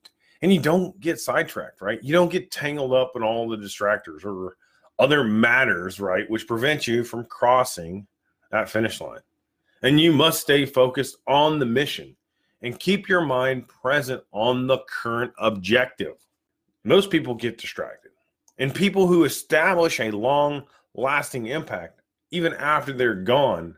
[0.42, 2.02] and you don't get sidetracked, right?
[2.02, 4.56] You don't get tangled up in all the distractors or
[4.98, 8.06] other matters, right, which prevent you from crossing
[8.50, 9.20] that finish line.
[9.82, 12.16] And you must stay focused on the mission
[12.62, 16.16] and keep your mind present on the current objective.
[16.84, 18.12] Most people get distracted,
[18.58, 23.76] and people who establish a long lasting impact, even after they're gone,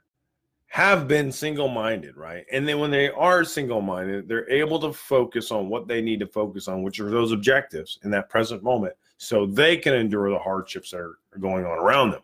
[0.66, 2.44] have been single minded, right?
[2.52, 6.20] And then when they are single minded, they're able to focus on what they need
[6.20, 10.30] to focus on, which are those objectives in that present moment, so they can endure
[10.30, 12.22] the hardships that are going on around them.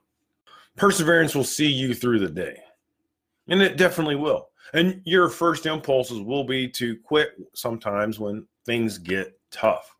[0.76, 2.62] Perseverance will see you through the day,
[3.48, 4.50] and it definitely will.
[4.72, 9.94] And your first impulses will be to quit sometimes when things get tough.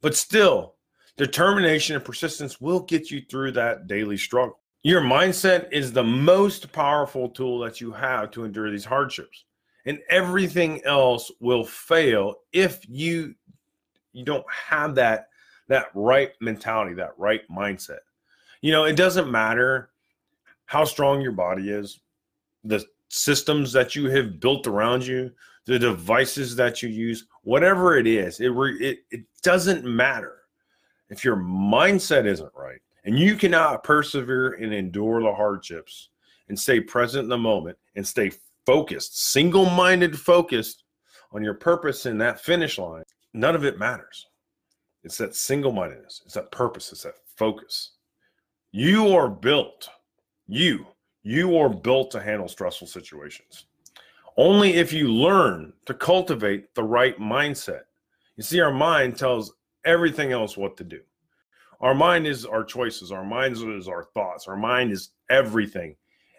[0.00, 0.74] But still,
[1.16, 4.60] determination and persistence will get you through that daily struggle.
[4.82, 9.44] Your mindset is the most powerful tool that you have to endure these hardships.
[9.84, 13.34] And everything else will fail if you
[14.12, 15.28] you don't have that
[15.68, 17.98] that right mentality, that right mindset.
[18.60, 19.90] You know, it doesn't matter
[20.66, 22.00] how strong your body is,
[22.64, 22.84] the
[23.16, 25.32] systems that you have built around you,
[25.64, 30.38] the devices that you use, whatever it is, it it, it doesn't matter
[31.08, 36.10] if your mindset isn't right and you cannot persevere and endure the hardships
[36.48, 38.30] and stay present in the moment and stay
[38.64, 40.84] focused, single minded focused
[41.32, 44.26] on your purpose in that finish line, none of it matters.
[45.04, 47.92] It's that single mindedness, it's that purpose, it's that focus.
[48.72, 49.88] You are built,
[50.48, 50.86] you,
[51.26, 53.66] you are built to handle stressful situations.
[54.36, 57.80] Only if you learn to cultivate the right mindset.
[58.36, 59.52] You see, our mind tells
[59.84, 61.00] everything else what to do.
[61.80, 63.10] Our mind is our choices.
[63.10, 64.46] Our mind is our thoughts.
[64.46, 65.96] Our mind is everything.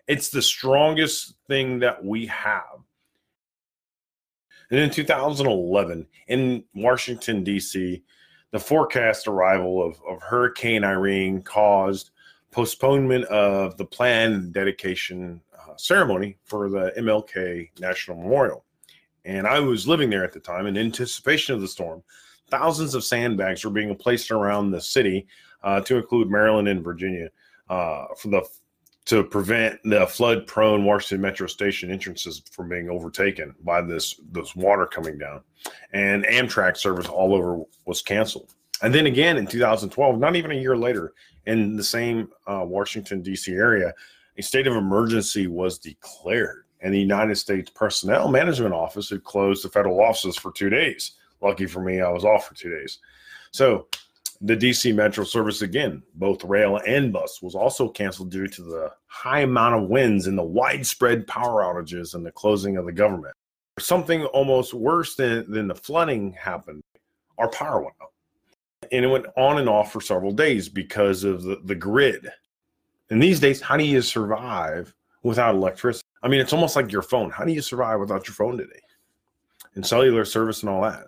[0.08, 2.80] It's the strongest thing that we have.
[4.72, 8.02] And in 2011, in Washington, D.C.,
[8.52, 12.12] the forecast arrival of, of Hurricane Irene caused
[12.58, 18.66] postponement of the planned dedication uh, ceremony for the MLK National Memorial.
[19.26, 22.02] And I was living there at the time in anticipation of the storm
[22.50, 25.28] thousands of sandbags were being placed around the city,
[25.64, 27.30] uh, to include Maryland and Virginia,
[27.70, 28.42] uh, for the
[29.06, 34.88] to prevent the flood-prone Washington Metro Station entrances from being overtaken by this this water
[34.88, 35.42] coming down,
[35.94, 38.56] and Amtrak service all over was canceled.
[38.82, 41.14] And then again in 2012, not even a year later,
[41.46, 43.54] in the same uh, Washington, D.C.
[43.54, 43.94] area,
[44.38, 46.66] a state of emergency was declared.
[46.82, 51.14] And the United States Personnel Management Office had closed the federal offices for two days.
[51.42, 53.00] Lucky for me, I was off for two days.
[53.52, 53.88] So
[54.42, 58.92] the DC Metro service again, both rail and bus, was also canceled due to the
[59.08, 63.34] high amount of winds and the widespread power outages and the closing of the government.
[63.80, 66.82] Something almost worse than, than the flooding happened.
[67.38, 68.12] Our power went out.
[68.92, 72.30] And it went on and off for several days because of the, the grid.
[73.10, 76.06] And these days, how do you survive without electricity?
[76.24, 77.30] I mean, it's almost like your phone.
[77.30, 78.82] How do you survive without your phone today?
[79.76, 81.08] And cellular service and all that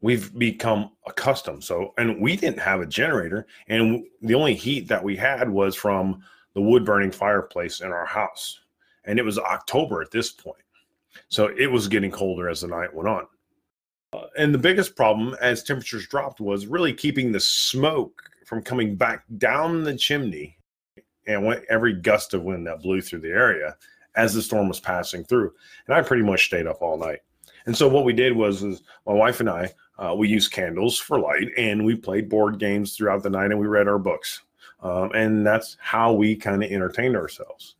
[0.00, 1.64] we've become accustomed.
[1.64, 5.74] So, and we didn't have a generator, and the only heat that we had was
[5.74, 6.22] from
[6.54, 8.60] the wood burning fireplace in our house.
[9.04, 10.62] And it was October at this point.
[11.28, 13.26] So it was getting colder as the night went on.
[14.36, 19.24] And the biggest problem as temperatures dropped was really keeping the smoke from coming back
[19.36, 20.56] down the chimney
[21.26, 23.76] and went every gust of wind that blew through the area
[24.16, 25.52] as the storm was passing through.
[25.86, 27.20] And I pretty much stayed up all night.
[27.66, 30.98] And so what we did was, was my wife and I uh, we used candles
[30.98, 34.42] for light and we played board games throughout the night and we read our books.
[34.80, 37.74] Um, and that's how we kind of entertained ourselves.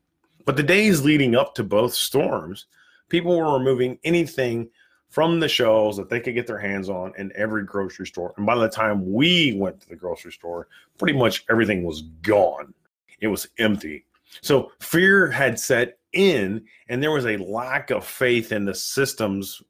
[0.45, 2.66] But the days leading up to both storms,
[3.09, 4.68] people were removing anything
[5.09, 8.35] from the shelves that they could get their hands on in every grocery store.
[8.37, 12.75] And by the time we went to the grocery store, pretty much everything was gone.
[13.21, 14.05] It was empty.
[14.43, 19.63] So fear had set in, and there was a lack of faith in the systems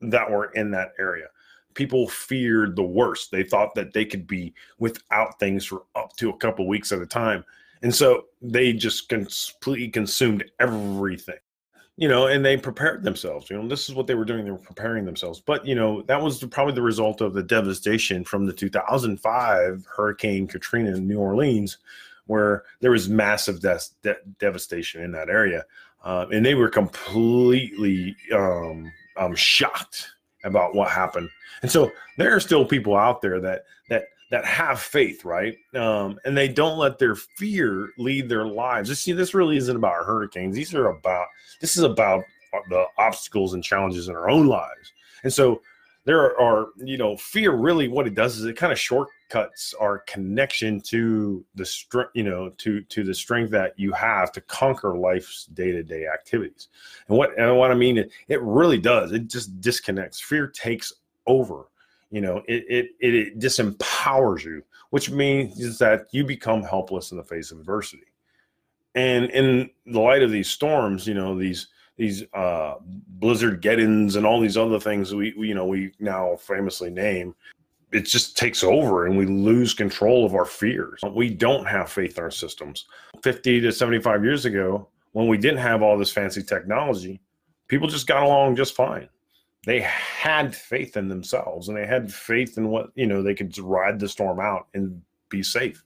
[0.00, 1.26] that were in that area
[1.74, 3.30] people feared the worst.
[3.30, 7.00] They thought that they could be without things for up to a couple weeks at
[7.00, 7.44] a time.
[7.82, 11.38] And so they just completely consumed everything,
[12.00, 13.50] you know, and they prepared themselves.
[13.50, 14.46] You know, this is what they were doing.
[14.46, 15.38] They were preparing themselves.
[15.38, 20.46] But, you know, that was probably the result of the devastation from the 2005 Hurricane
[20.46, 21.76] Katrina in New Orleans,
[22.24, 25.66] where there was massive de- de- devastation in that area.
[26.02, 30.08] Uh, and they were completely um, um, shocked
[30.42, 31.28] about what happened.
[31.60, 33.64] And so there are still people out there that
[34.30, 35.56] that have faith, right?
[35.74, 38.88] Um, and they don't let their fear lead their lives.
[38.88, 40.54] You see, this really isn't about hurricanes.
[40.54, 41.26] These are about
[41.60, 42.22] this is about
[42.68, 44.92] the obstacles and challenges in our own lives.
[45.24, 45.60] And so
[46.04, 49.98] there are, you know, fear really what it does is it kind of shortcuts our
[50.00, 54.96] connection to the strength, you know, to to the strength that you have to conquer
[54.96, 56.68] life's day-to-day activities.
[57.08, 59.12] And what and what I mean it really does.
[59.12, 60.20] It just disconnects.
[60.20, 60.92] Fear takes
[61.26, 61.66] over.
[62.10, 67.16] You know, it it it, it disempowers you, which means that you become helpless in
[67.16, 68.04] the face of adversity.
[68.94, 74.24] And in the light of these storms, you know, these these uh, blizzard geddons and
[74.24, 77.34] all these other things we, we you know we now famously name
[77.92, 81.00] it just takes over and we lose control of our fears.
[81.12, 82.86] We don't have faith in our systems.
[83.24, 87.20] 50 to 75 years ago when we didn't have all this fancy technology
[87.70, 89.08] people just got along just fine
[89.66, 93.56] they had faith in themselves and they had faith in what you know they could
[93.58, 95.82] ride the storm out and be safe.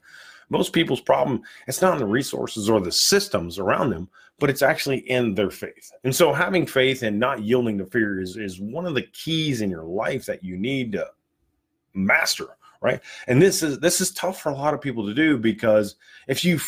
[0.51, 4.09] Most people's problem it's not in the resources or the systems around them
[4.41, 5.93] but it's actually in their faith.
[6.03, 9.61] And so having faith and not yielding to fear is, is one of the keys
[9.61, 11.07] in your life that you need to
[11.95, 13.01] master right?
[13.27, 15.97] And this is this is tough for a lot of people to do because
[16.29, 16.59] if you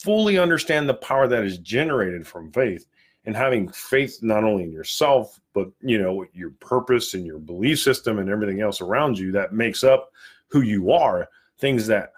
[0.00, 2.86] fully understand the power that is generated from faith
[3.26, 7.80] and having faith not only in yourself but you know your purpose and your belief
[7.80, 10.10] system and everything else around you that makes up
[10.48, 12.12] who you are things that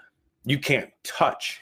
[0.44, 1.60] you can't touch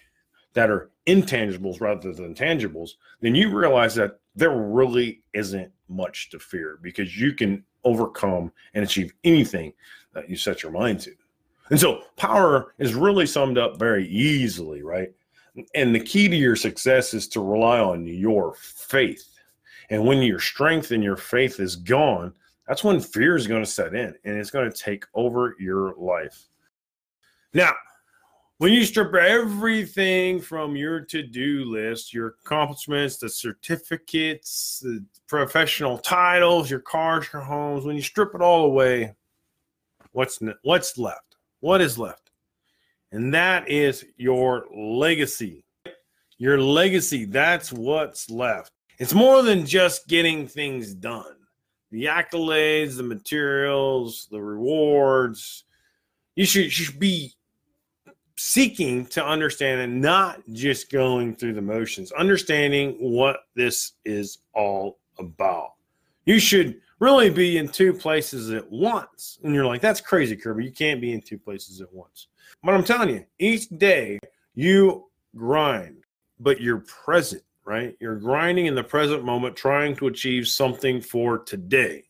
[0.55, 6.39] that are intangibles rather than tangibles, then you realize that there really isn't much to
[6.39, 9.73] fear because you can overcome and achieve anything
[10.15, 11.13] that you set your mind to.
[11.71, 15.13] And so power is really summed up very easily, right?
[15.75, 19.36] And the key to your success is to rely on your faith.
[19.91, 22.33] And when your strength and your faith is gone,
[22.67, 25.95] that's when fear is going to set in and it's going to take over your
[25.97, 26.49] life.
[27.55, 27.75] Now,
[28.59, 36.71] when you strip everything from your to-do list your accomplishments the certificates the professional titles
[36.71, 39.15] your cars your homes when you strip it all away
[40.17, 41.37] what's what's left?
[41.61, 42.31] What is left?
[43.13, 45.63] And that is your legacy.
[46.39, 51.37] Your legacy that's what's left it's more than just getting things done
[51.91, 55.65] the accolades the materials the rewards
[56.37, 57.33] you should, you should be
[58.37, 64.99] seeking to understand and not just going through the motions, understanding what this is all
[65.19, 65.73] about.
[66.27, 69.39] You should really be in two places at once.
[69.43, 70.65] And you're like, that's crazy, Kirby.
[70.65, 72.29] You can't be in two places at once.
[72.63, 74.19] But I'm telling you, each day
[74.55, 76.05] you grind,
[76.39, 77.97] but you're present, right?
[78.01, 82.05] You're grinding in the present moment, trying to achieve something for today.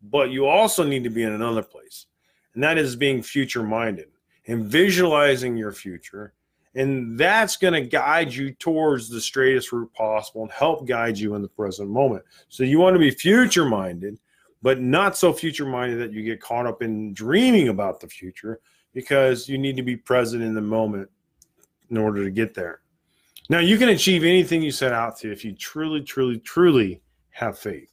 [0.00, 2.06] But you also need to be in another place,
[2.54, 4.06] and that is being future minded
[4.46, 6.32] and visualizing your future.
[6.76, 11.34] And that's going to guide you towards the straightest route possible and help guide you
[11.34, 12.22] in the present moment.
[12.48, 14.20] So you want to be future minded,
[14.62, 18.60] but not so future minded that you get caught up in dreaming about the future
[18.94, 21.10] because you need to be present in the moment
[21.90, 22.80] in order to get there.
[23.50, 27.58] Now, you can achieve anything you set out to if you truly, truly, truly have
[27.58, 27.90] faith.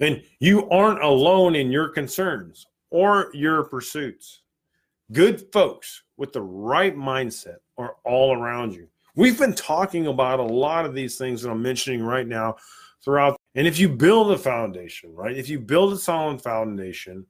[0.00, 4.42] And you aren't alone in your concerns or your pursuits.
[5.10, 8.88] Good folks with the right mindset are all around you.
[9.16, 12.56] We've been talking about a lot of these things that I'm mentioning right now
[13.04, 13.36] throughout.
[13.54, 15.36] And if you build a foundation, right?
[15.36, 17.26] If you build a solid foundation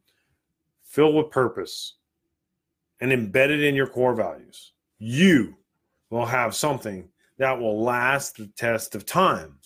[0.84, 1.94] filled with purpose
[3.00, 5.56] and embedded in your core values, you
[6.10, 7.08] will have something
[7.39, 9.59] that will last the test of time.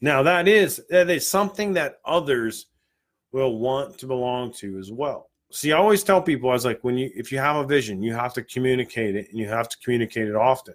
[0.00, 2.66] Now that is that is something that others
[3.32, 5.30] will want to belong to as well.
[5.50, 8.02] See, I always tell people I was like, when you if you have a vision,
[8.02, 10.74] you have to communicate it and you have to communicate it often.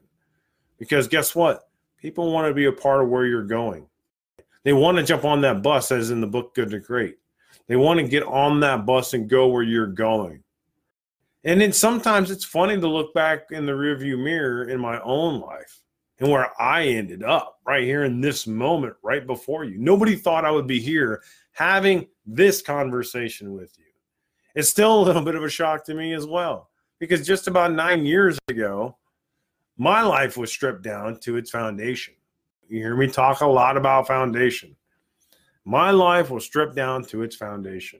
[0.80, 1.70] Because guess what?
[1.97, 3.86] People want to be a part of where you're going.
[4.64, 7.18] They want to jump on that bus, as in the book Good to Great.
[7.68, 10.43] They want to get on that bus and go where you're going.
[11.43, 15.39] And then sometimes it's funny to look back in the rearview mirror in my own
[15.39, 15.82] life
[16.22, 19.80] and where I ended up right here in this moment, right before you.
[19.80, 23.86] Nobody thought I would be here having this conversation with you.
[24.53, 26.69] It's still a little bit of a shock to me as well,
[26.99, 28.97] because just about nine years ago,
[29.78, 32.13] my life was stripped down to its foundation.
[32.69, 34.76] You hear me talk a lot about foundation.
[35.65, 37.99] My life was stripped down to its foundation.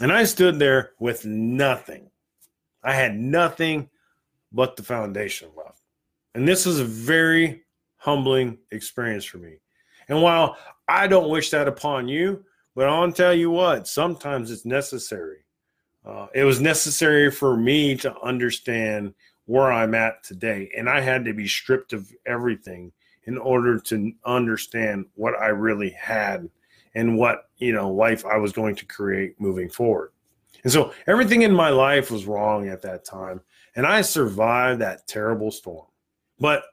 [0.00, 2.10] And I stood there with nothing.
[2.82, 3.90] I had nothing
[4.52, 5.82] but the foundation left.
[6.36, 7.62] And this was a very
[7.96, 9.56] humbling experience for me.
[10.10, 14.66] And while I don't wish that upon you, but I'll tell you what, sometimes it's
[14.66, 15.38] necessary.
[16.04, 19.14] Uh, it was necessary for me to understand
[19.46, 20.70] where I'm at today.
[20.76, 22.92] And I had to be stripped of everything
[23.24, 26.50] in order to understand what I really had
[26.94, 30.10] and what, you know, life I was going to create moving forward.
[30.64, 33.40] And so everything in my life was wrong at that time.
[33.74, 35.86] And I survived that terrible storm.
[36.38, 36.64] But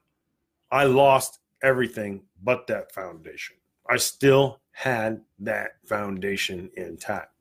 [0.72, 3.55] I lost everything but that foundation.
[3.89, 7.32] I still had that foundation intact.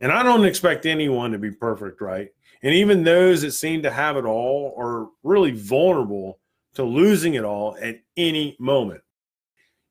[0.00, 2.28] And I don't expect anyone to be perfect, right?
[2.62, 6.38] And even those that seem to have it all are really vulnerable
[6.74, 9.00] to losing it all at any moment.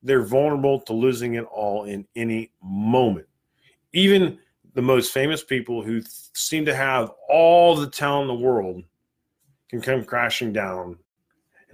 [0.01, 3.27] They're vulnerable to losing it all in any moment.
[3.93, 4.39] Even
[4.73, 8.83] the most famous people who th- seem to have all the talent in the world
[9.69, 10.97] can come crashing down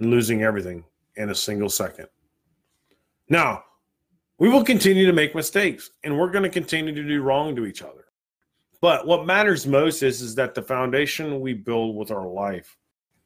[0.00, 0.84] and losing everything
[1.16, 2.08] in a single second.
[3.28, 3.64] Now,
[4.38, 7.66] we will continue to make mistakes and we're going to continue to do wrong to
[7.66, 8.06] each other.
[8.80, 12.78] But what matters most is, is that the foundation we build with our life,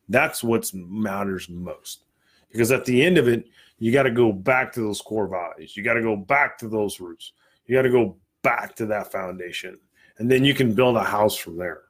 [0.08, 2.04] that's what matters most.
[2.50, 3.46] Because at the end of it,
[3.78, 5.76] you got to go back to those core values.
[5.76, 7.32] You got to go back to those roots.
[7.66, 9.78] You got to go back to that foundation.
[10.18, 11.82] And then you can build a house from there.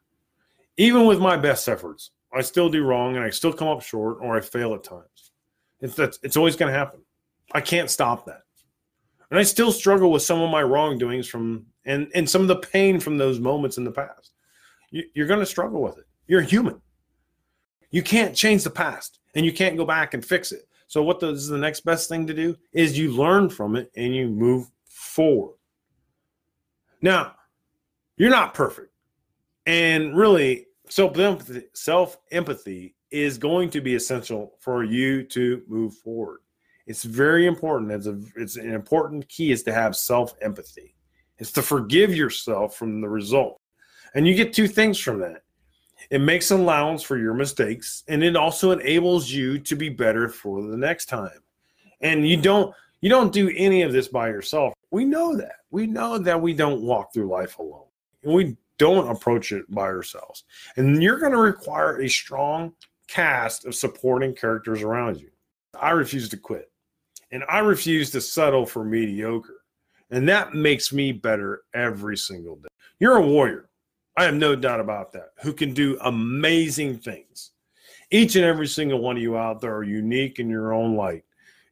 [0.76, 4.18] Even with my best efforts, I still do wrong and I still come up short
[4.20, 5.32] or I fail at times.
[5.80, 7.00] It's that's it's always going to happen.
[7.52, 8.42] I can't stop that.
[9.30, 12.56] And I still struggle with some of my wrongdoings from and and some of the
[12.56, 14.32] pain from those moments in the past.
[14.90, 16.04] You, you're going to struggle with it.
[16.26, 16.80] You're human.
[17.90, 20.66] You can't change the past and you can't go back and fix it.
[20.86, 23.90] So what the, is the next best thing to do is you learn from it
[23.96, 25.56] and you move forward.
[27.00, 27.34] Now,
[28.16, 28.92] you're not perfect.
[29.66, 30.66] And really,
[30.98, 36.40] empathy, self empathy is going to be essential for you to move forward.
[36.86, 37.92] It's very important.
[37.92, 40.94] It's a it's an important key is to have self empathy.
[41.38, 43.60] It's to forgive yourself from the result.
[44.14, 45.42] And you get two things from that.
[46.10, 50.62] It makes allowance for your mistakes and it also enables you to be better for
[50.62, 51.40] the next time.
[52.00, 54.74] And you don't you don't do any of this by yourself.
[54.90, 55.56] We know that.
[55.70, 57.83] We know that we don't walk through life alone.
[58.24, 60.44] We don't approach it by ourselves.
[60.76, 62.72] And you're going to require a strong
[63.06, 65.30] cast of supporting characters around you.
[65.80, 66.70] I refuse to quit.
[67.30, 69.62] And I refuse to settle for mediocre.
[70.10, 72.68] And that makes me better every single day.
[73.00, 73.68] You're a warrior.
[74.16, 77.50] I have no doubt about that, who can do amazing things.
[78.10, 81.24] Each and every single one of you out there are unique in your own light,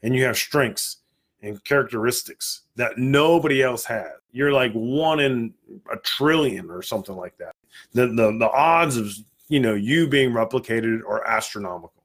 [0.03, 0.99] and you have strengths
[1.43, 4.13] and characteristics that nobody else has.
[4.33, 5.53] You're like one in
[5.91, 7.55] a trillion or something like that.
[7.93, 9.13] The the, the odds of
[9.49, 12.03] you know you being replicated are astronomical.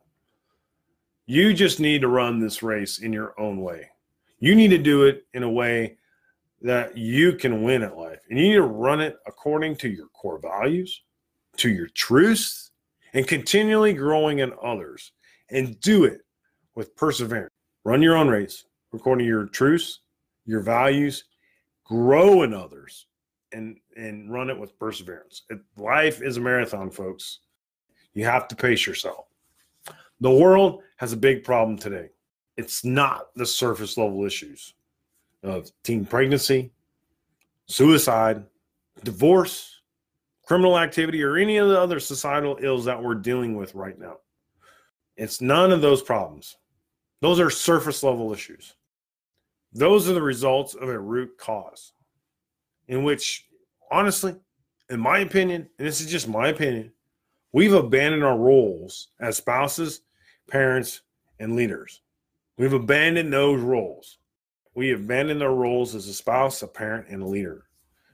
[1.25, 3.89] You just need to run this race in your own way.
[4.39, 5.97] You need to do it in a way
[6.61, 8.19] that you can win at life.
[8.29, 11.03] And you need to run it according to your core values,
[11.57, 12.71] to your truths,
[13.13, 15.11] and continually growing in others.
[15.49, 16.21] And do it
[16.75, 17.53] with perseverance.
[17.85, 20.01] Run your own race according to your truths,
[20.47, 21.25] your values,
[21.83, 23.05] grow in others,
[23.51, 25.43] and and run it with perseverance.
[25.49, 27.39] It, life is a marathon, folks.
[28.13, 29.27] You have to pace yourself.
[30.21, 32.09] The world has a big problem today.
[32.55, 34.73] It's not the surface level issues
[35.43, 36.71] of teen pregnancy,
[37.67, 38.43] suicide,
[39.03, 39.81] divorce,
[40.43, 44.17] criminal activity, or any of the other societal ills that we're dealing with right now.
[45.15, 46.57] It's none of those problems.
[47.21, 48.76] Those are surface level issues.
[49.73, 51.93] Those are the results of a root cause,
[52.87, 53.45] in which,
[53.91, 54.35] honestly,
[54.89, 56.91] in my opinion, and this is just my opinion,
[57.51, 60.01] we've abandoned our roles as spouses,
[60.49, 61.01] parents,
[61.39, 62.01] and leaders.
[62.57, 64.17] We've abandoned those roles.
[64.73, 67.65] We abandoned our roles as a spouse, a parent, and a leader.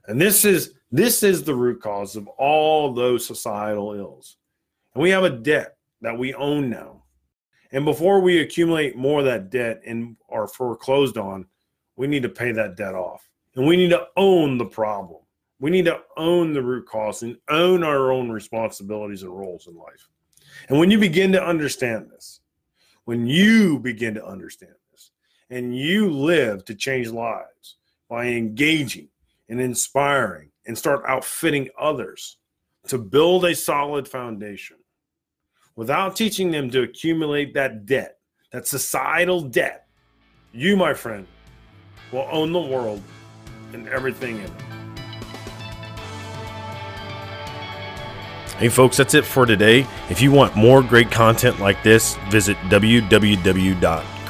[0.07, 4.37] And this is this is the root cause of all those societal ills.
[4.93, 7.02] And we have a debt that we own now.
[7.73, 11.47] And before we accumulate more of that debt and are foreclosed on,
[11.95, 13.27] we need to pay that debt off.
[13.55, 15.21] And we need to own the problem.
[15.59, 19.75] We need to own the root cause and own our own responsibilities and roles in
[19.75, 20.07] life.
[20.69, 22.41] And when you begin to understand this,
[23.05, 25.11] when you begin to understand this,
[25.49, 29.09] and you live to change lives by engaging
[29.49, 32.37] and inspiring and start outfitting others
[32.87, 34.77] to build a solid foundation
[35.75, 38.17] without teaching them to accumulate that debt,
[38.51, 39.87] that societal debt,
[40.51, 41.27] you, my friend,
[42.11, 43.01] will own the world
[43.73, 44.51] and everything in it.
[48.57, 49.87] Hey, folks, that's it for today.
[50.09, 52.55] If you want more great content like this, visit